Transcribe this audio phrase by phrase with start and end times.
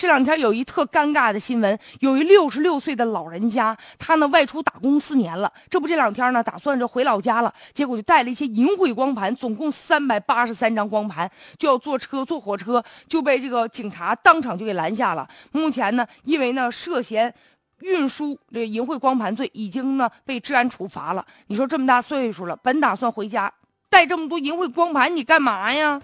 [0.00, 15.28] 这两天有一特尴尬的新闻，有一六十六岁的老人家，他呢外出打工四年了，这不这两天呢打算着回老家了，结果就带了一些淫秽光盘，总共三百八十三张光盘，就要坐车坐火车，就被这个警察当场就给拦下了。
[15.52, 17.34] 目前呢，因为呢涉嫌
[17.80, 21.22] 运输这淫秽光盘罪，已经呢被治安处罚了。
[21.48, 23.52] 你说这么大岁数了，本打算回家
[23.90, 26.00] 带这么多淫秽光盘，你干嘛呀？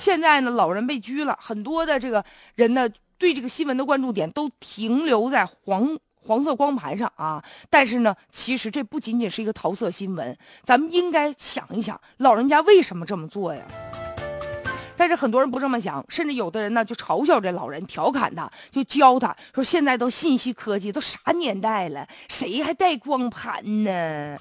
[0.00, 2.24] 现在呢，老人被拘了，很多的这个
[2.54, 2.88] 人呢，
[3.18, 7.44] 对这个新闻的关注点都停留在黄黄色光盘上啊。
[7.68, 10.34] 但是呢，其实这不仅仅是一个桃色新闻，
[10.64, 13.62] 咱们应该想一想，老人家为什么这么做呀？
[14.96, 24.38] 但是很多人不这么想，甚至有的人呢就嘲笑这老人，调侃他，就教他说：“现在都信息科技，都啥年代了，谁还带光盘呢？”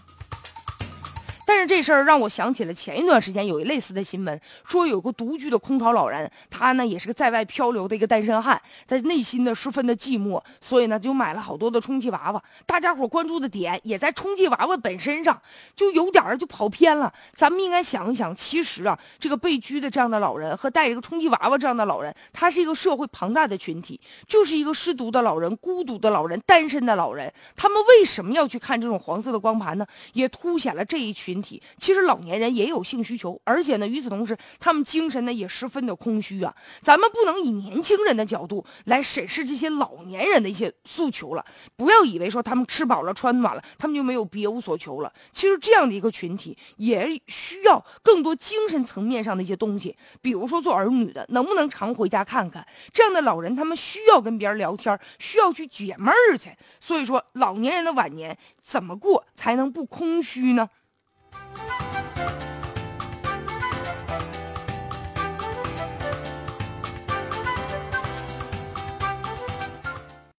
[1.50, 12.44] 但是这事儿让我想起了前一段时间有一类似的新闻，说有个独居的空巢老人，他呢也是个在外漂流的一个单身汉，在内心呢十分的寂寞，所以呢就买了好多的充气娃娃。
[12.68, 15.42] 大家伙关注的点也在充气娃娃本身上，
[15.76, 17.12] 就有点儿就跑偏了。
[17.34, 29.88] 咱们应该想一想，其实啊，这个被拘的这样的老人和带一个充气娃娃这样的老人，他是一个社会庞大的群体，就是一个失独的老人、孤独的老人、单身的老人，他们为什么要去看这种黄色的光盘呢？
[30.14, 31.39] 也凸显了这一群。
[31.42, 36.54] 体其实老年人也有性需求，而且呢，与此同时，他们精神呢也十分的空虚啊。
[36.82, 41.46] 咱们不能以年轻人的角度来审视这些老年人的一些诉求了。
[41.76, 45.12] 不要以为说他们吃饱了穿暖了，他们就没有别无所求了。
[45.32, 52.66] 其实这样的一个群体也需要更多精神层面上的一些东西，比如说做儿女的能不能常回家看看？
[52.94, 56.50] 这样的老人他们需要跟别人聊天，需要去解闷儿去。
[56.80, 60.70] 所以说，老年人的晚年怎么过才能不空虚呢
[61.32, 61.89] Thank you.